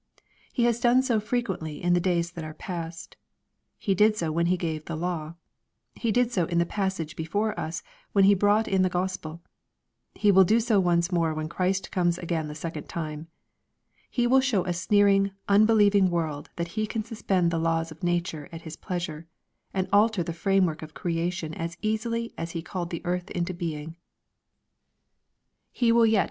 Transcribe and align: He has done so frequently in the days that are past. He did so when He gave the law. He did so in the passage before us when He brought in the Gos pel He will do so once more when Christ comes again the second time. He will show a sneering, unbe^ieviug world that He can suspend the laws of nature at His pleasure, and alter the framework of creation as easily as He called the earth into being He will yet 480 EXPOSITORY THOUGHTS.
He 0.51 0.63
has 0.63 0.79
done 0.79 1.03
so 1.03 1.19
frequently 1.19 1.79
in 1.83 1.93
the 1.93 1.99
days 1.99 2.31
that 2.31 2.43
are 2.43 2.55
past. 2.55 3.17
He 3.77 3.93
did 3.93 4.17
so 4.17 4.31
when 4.31 4.47
He 4.47 4.57
gave 4.57 4.85
the 4.85 4.95
law. 4.95 5.35
He 5.93 6.11
did 6.11 6.31
so 6.31 6.45
in 6.45 6.57
the 6.57 6.65
passage 6.65 7.15
before 7.15 7.53
us 7.59 7.83
when 8.11 8.23
He 8.23 8.33
brought 8.33 8.67
in 8.67 8.81
the 8.81 8.89
Gos 8.89 9.15
pel 9.17 9.43
He 10.15 10.31
will 10.31 10.43
do 10.43 10.59
so 10.59 10.79
once 10.79 11.11
more 11.11 11.35
when 11.35 11.47
Christ 11.47 11.91
comes 11.91 12.17
again 12.17 12.47
the 12.47 12.55
second 12.55 12.89
time. 12.89 13.27
He 14.09 14.25
will 14.25 14.39
show 14.41 14.63
a 14.65 14.73
sneering, 14.73 15.33
unbe^ieviug 15.47 16.09
world 16.09 16.49
that 16.55 16.69
He 16.69 16.87
can 16.87 17.03
suspend 17.03 17.51
the 17.51 17.59
laws 17.59 17.91
of 17.91 18.01
nature 18.01 18.49
at 18.51 18.63
His 18.63 18.75
pleasure, 18.75 19.27
and 19.71 19.87
alter 19.93 20.23
the 20.23 20.33
framework 20.33 20.81
of 20.81 20.95
creation 20.95 21.53
as 21.53 21.77
easily 21.83 22.33
as 22.39 22.53
He 22.53 22.63
called 22.63 22.89
the 22.89 23.05
earth 23.05 23.29
into 23.29 23.53
being 23.53 23.97
He 25.71 25.91
will 25.91 25.91
yet 25.91 25.91
480 25.91 25.91
EXPOSITORY 25.91 26.11
THOUGHTS. 26.13 26.19